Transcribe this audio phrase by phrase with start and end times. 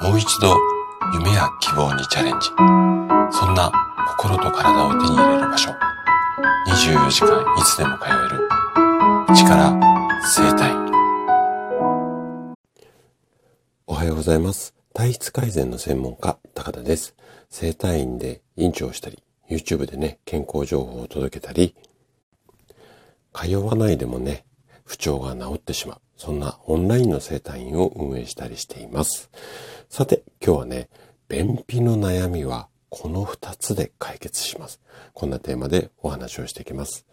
[0.00, 0.54] もう一度
[1.14, 2.48] 夢や希望にチャレンジ。
[3.30, 3.72] そんな
[4.18, 5.70] 心と体を手に入れる場所。
[6.68, 8.48] 24時間いつでも通える。
[9.34, 9.80] 力
[10.22, 10.70] 生体。
[13.86, 14.74] おはようございます。
[14.92, 17.14] 体質改善の専門家、高田です。
[17.48, 21.74] 生体院で院長をしたり、YouTube でね、健康情報を届けたり、
[23.32, 24.44] 通わないでもね、
[24.84, 26.00] 不調が治ってしまう。
[26.16, 29.30] そんなオンラインの生態院を運営したりしています。
[29.96, 30.90] さて、今日はね、
[31.26, 34.78] 便秘の悩みはこの二つで解決します。
[35.14, 37.06] こんなテーマでお話をしていきます。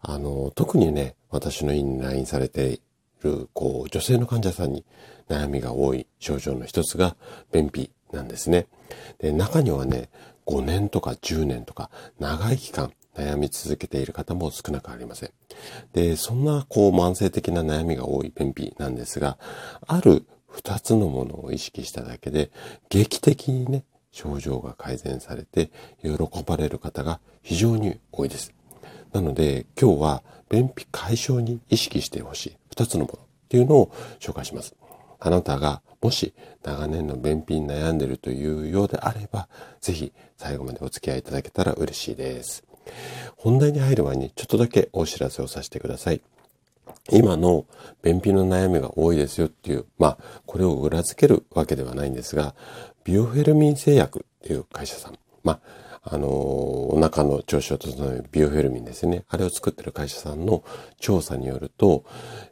[0.00, 2.80] あの、特にね、私の院に来院されてい
[3.22, 4.86] る、こう、女性の患者さんに
[5.28, 7.16] 悩みが多い症状の一つが
[7.52, 8.66] 便秘なんですね。
[9.18, 10.08] で、中にはね、
[10.46, 15.32] 5年とか10年とか長い期間悩み続けている方も少なくありません。
[15.92, 19.36] で、そんなこう慢性的な悩みが多い便秘なんですが、
[19.86, 20.24] ある
[20.56, 22.50] 二つのものを意識しただけで、
[22.88, 25.70] 劇的にね、症状が改善されて
[26.02, 26.10] 喜
[26.42, 28.54] ばれる方が非常に多いです。
[29.12, 34.74] なので今日は便秘解消に意識してほしい二つのものっていうのを紹介します。
[35.20, 36.32] あなたがもし
[36.62, 39.48] 長年の便秘に悩んでいるというようであれば、
[39.82, 42.64] ぜひ最後までお付き合いいただけたら嬉しいです。
[43.36, 46.22] 本題に入る前にちょっとだけお知らせをさせてください。
[47.10, 47.66] 今の
[48.02, 52.54] 便秘の悩みが多いですよっていう、まあ、これを裏付けるわけではないんですが、
[53.04, 59.24] ビオフェルミン製薬っていう会社さん、まあ、あのー、お腹の調子を整えるビオフェルミンですね。
[59.28, 60.64] あれを作ってる会社さんの
[60.98, 62.04] 調査によると、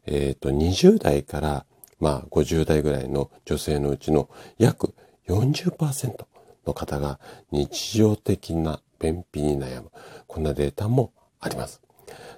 [0.07, 1.67] えっ、ー、と、20代から、
[2.01, 4.95] まあ、50代ぐらいの女性のうちの約
[5.29, 6.27] 40%
[6.67, 9.91] の方が日常的な便秘に悩む。
[10.27, 11.81] こんなデータもあります。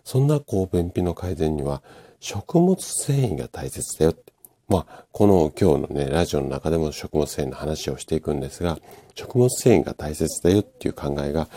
[0.05, 1.83] そんなこう便秘の改善には
[2.21, 4.33] 食物繊維が大切だよって。
[4.69, 8.79] まあ、この今日のね、ラジオの中でも食物繊維の話をしていくんですが、
[9.15, 11.49] 食物繊維が大切だよっていう考えが、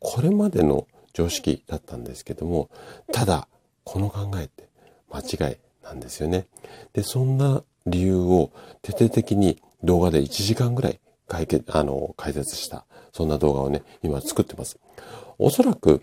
[0.00, 2.68] これまでの常識だったんですけども、
[3.10, 3.48] ただ、
[3.84, 4.68] この考えって
[5.10, 6.46] 間違いなんですよね。
[6.92, 8.50] で、そんな理由を
[8.82, 14.78] 徹底的に動画で1時間ぐらい解決、あの、解説した、そんな動画をね、今作ってます。
[15.38, 16.02] おそらく、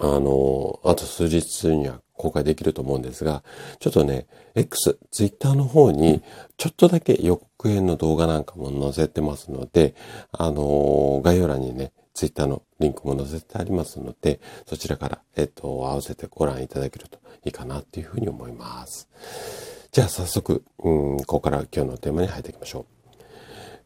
[0.00, 3.42] あの、あと数日には公開できると思うんですが、
[3.78, 6.22] ちょっとね、X、Twitter の方に、
[6.56, 9.94] ちょっとだけ予告編の動画なんかも載せてますので、
[10.32, 19.08] あの、概要欄にね、Twitter のリンクも載せてありますので、そちらから、えっと、合わせてご覧いただけるといいかなっていうふうに思います。
[19.92, 22.86] じゃあ早速、うん、ここから今日のテーマに入っていきましょ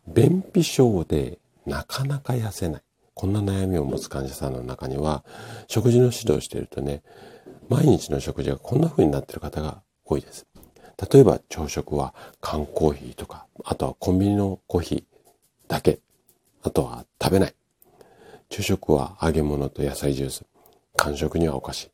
[0.07, 0.13] う。
[0.13, 2.83] 便秘症でなかなか痩せない。
[3.15, 5.25] こんな悩みを持つ患者さんの中には、
[5.69, 7.03] 食事の指導をしているとね、
[7.69, 10.47] 毎日の食事がこんな風になっている方が多いです。
[11.13, 15.05] 例えば朝食は缶コーヒーとか、あとはコンビニのコーヒー
[15.69, 16.01] だけ、
[16.63, 17.55] あとは食べない。
[18.51, 20.45] 昼食は揚げ物と野菜ジュース、
[20.97, 21.91] 間食にはお菓子。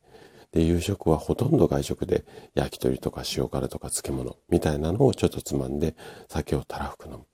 [0.51, 5.95] で、夕食はほとんど外食で焼き鳥とか塩辛とか漬物みたいなのをちょっとつまんで
[6.27, 7.25] 酒をたらふく飲む。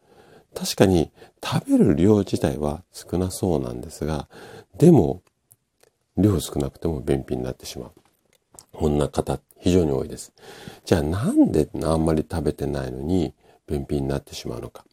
[0.58, 1.12] 確かに
[1.44, 4.28] 食べる量自体は少なそうなんですが、
[4.80, 5.22] でも
[6.18, 7.92] 量少なくても便秘になってしまう。
[8.74, 10.34] こんな方非常に多いです。
[10.84, 13.36] じゃあなんであんまり食べてないのに
[13.68, 14.84] 便秘になってしまうのか。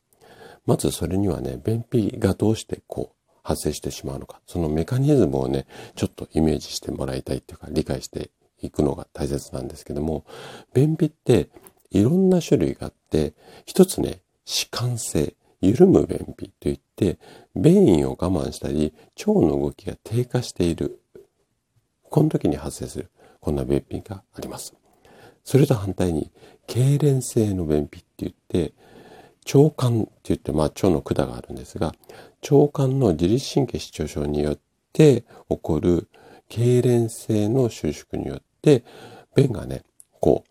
[0.67, 4.43] まずそれにはね、便秘がどうしてこう発生してしまうのか。
[4.47, 8.29] そのメカニズムをね、ちょっとイメージしてもらいたいっていうか理解して
[8.61, 10.27] いくのが大切なんですけども、
[10.75, 11.49] 便秘って
[11.91, 13.33] いろんな種類があって、
[13.65, 15.35] 一つね、弛緩性。
[15.65, 17.19] 緩む便秘といって、
[17.57, 18.93] 便意を我慢したり、
[19.27, 21.01] 腸の動きが低下している。
[22.03, 23.11] この時に発生する、
[23.41, 24.75] こんな便秘があります。
[25.45, 26.31] それと反対に、
[26.67, 28.73] 痙攣性の便秘って言って、
[29.53, 31.95] 腸管って言って、まあ腸の管があるんですが、
[32.51, 34.59] 腸管の自律神経失調症によっ
[34.93, 36.09] て起こる
[36.49, 38.85] 痙攣性の収縮によって、
[39.35, 39.83] 便がね、
[40.21, 40.45] こ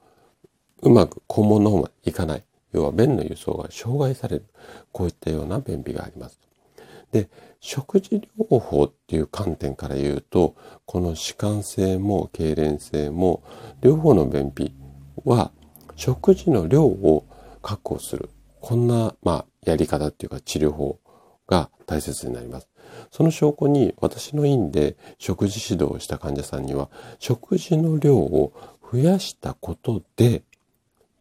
[0.81, 2.43] う、うまく肛門の方までいかない。
[2.73, 4.45] 要は便の輸送が障害される。
[4.91, 6.39] こういったような便秘があります。
[7.11, 10.55] で、食事療法っていう観点から言うと、
[10.85, 13.43] この弛緩性も痙攣性も、
[13.81, 14.73] 両方の便秘
[15.23, 15.51] は
[15.95, 17.25] 食事の量を
[17.61, 18.29] 確保する。
[18.59, 20.99] こんな、まあ、やり方っていうか治療法
[21.47, 22.67] が大切になります。
[23.11, 26.89] その証拠に私の院で食事指導をした患者さんには、
[27.19, 28.53] 食事の量を
[28.91, 30.43] 増やしたことで、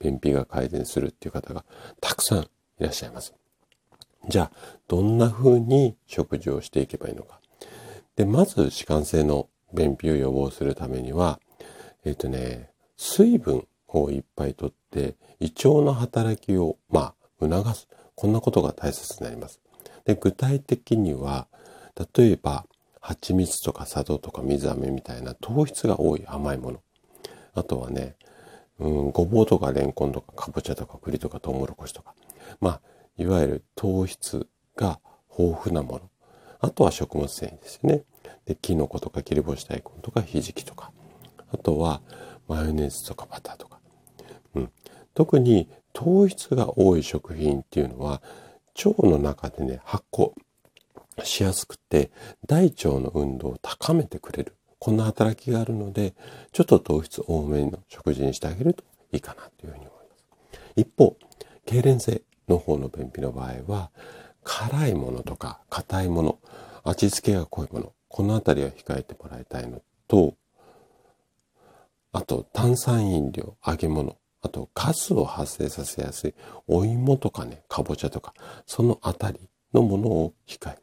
[0.03, 1.65] 便秘が改善するっていう方が
[2.01, 2.47] たくさんい
[2.81, 3.35] らっしゃいます。
[4.29, 4.53] じゃあ、
[4.89, 7.41] どんな風に食事をしていけばいいのか。
[8.17, 11.41] で、まず、弛緩性の便秘を予防するためには、
[12.05, 17.89] えっ、ー、とね、水分をいっぱいとって、胃腸の働きを、まあ、促す。
[18.15, 19.61] こんなことが大切になります。
[20.05, 21.49] で具体的には、
[22.17, 22.67] 例えば、
[23.01, 26.81] 蜂蜜とか砂糖とか水飴みたいな糖質が多い甘いもの。
[27.55, 28.15] あとはね、
[28.79, 32.15] うん、ごぼうとかレンコンとかかぼちゃとか栗とかトウモロコシとか。
[32.61, 32.81] まあ、
[33.17, 35.01] いわゆる糖質が
[35.39, 36.11] 豊富なもの。
[36.61, 38.05] あとは食物繊維ですよね。
[38.47, 40.93] で、キノコとか切り干し大根とかひじきとか。
[41.53, 42.01] あとは
[42.49, 43.79] マヨネーズとかバターとか。
[44.55, 44.71] うん。
[45.15, 48.23] 特に糖質が多い食品っていうのは
[48.85, 50.33] 腸の中でね、発酵
[51.23, 52.11] しやすくて
[52.47, 54.57] 大腸の運動を高めてくれる。
[54.83, 56.13] こんな働きがあるので、
[56.51, 58.83] ちょっと糖質多めの食事にしてあげると
[59.13, 60.25] いいかなというふうに思います。
[60.75, 61.17] 一方、
[61.67, 63.93] 痙攣性の方の便秘の場合は、
[64.43, 66.41] 辛いものとか硬いもの、
[66.83, 70.35] 味付けが濃いもの、このあたりは控えてもらいたいのと、
[72.11, 76.35] あと炭酸飲料、揚げ物、あとガスを発生させやすい
[76.67, 78.35] お芋とかね、かぼちゃとか、
[78.67, 80.82] そのあたりのものを控え。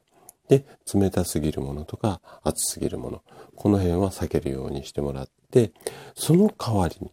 [0.50, 3.22] で、冷たすぎるものとか熱すぎるもの、
[3.56, 5.72] この辺は避けるようにしてもらって、
[6.16, 7.12] その代わりに、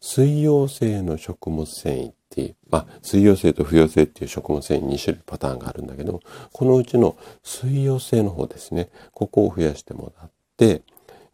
[0.00, 6.20] 水溶性の食物繊維っていう、まあ、水溶性と不溶性っていう食物繊維2種類パターンがあるんだけど、
[6.52, 10.82] このうちの水溶性の方ですね、ここを増やしてもらって、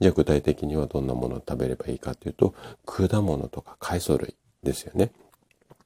[0.01, 2.55] じゃあ具体的にはどんなものを食べればいいかというと、
[2.85, 4.35] 果物とか海藻類
[4.65, 5.13] ですよね。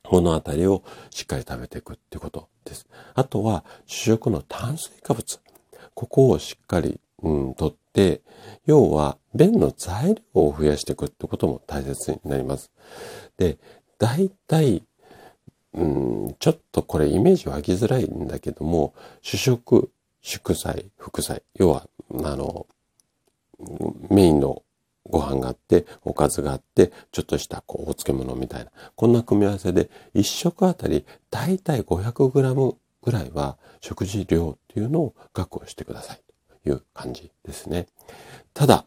[0.02, 2.86] このあたりをしっかり食べていくってことです。
[3.14, 5.40] あとは主食の炭水化物。
[5.94, 8.20] ここをしっかり、うん、とって、
[8.66, 12.70] 要は便の材料を増やしていくってことも大切になります。
[13.38, 13.58] で、
[13.98, 14.82] 大体、
[15.72, 19.90] うん、ちょっとこれイメージ湧きづらいんだけども、主食、
[20.20, 21.88] 祝祭、副菜、要は、
[22.22, 22.66] あの、
[24.10, 24.62] メインの
[25.10, 36.20] ご飯があって、おかずがあって、ちょっとしたこうお漬物みたいな、こんな組み合わせで、一食あたりだいたい 500g ぐらいは食事量っていうのを確保してください
[36.62, 37.86] という感じですね。
[38.54, 38.86] ただ、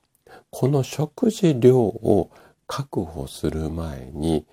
[0.51, 2.31] この食事量を
[2.67, 4.45] 確保する前に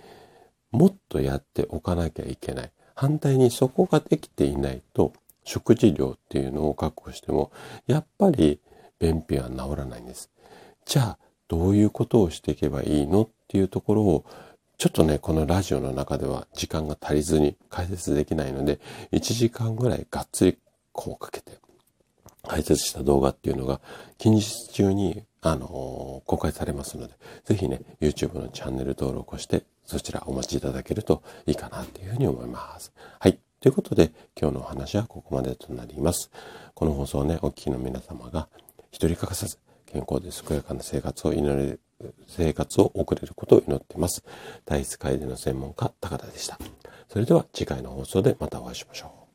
[0.71, 2.73] もっとやっておかなきゃいけない。
[2.95, 5.13] 反対にそこができていないと
[5.45, 7.53] 食事量っていうのを確保しても
[7.87, 8.61] やっぱり
[8.99, 10.31] 便秘は治らないんです。
[10.87, 11.19] じゃあ
[11.49, 14.25] どういうことをしていけばいいのっていうところを
[14.79, 18.79] ちょっとね、このラジオの中では時間が足りずに解説できないので、
[19.13, 20.59] 1時間ぐらいがっつり
[20.93, 21.53] こうかけて
[22.47, 23.81] 解説した動画っていうのが
[24.19, 27.15] 近日中に、あのー、公開されますので、
[27.45, 32.93] ぜひね、YouTube のチャンネル登録をして、そちらお待ちいただけるといいかなというふうに思います。
[33.19, 33.39] はい。
[33.61, 36.31] ということで、今日のお話はここまでとなります。
[36.75, 38.49] この放送をね、お聞きの皆様が
[38.91, 39.59] 一人欠かさず
[39.97, 41.81] 健康で健やかな生活を祈れる
[42.27, 44.23] 生活を送れることを祈っています。
[44.67, 46.59] 体質改善の専門家、高田でした。
[47.09, 49.26] それでは次回の放送でまたお会いしましょう。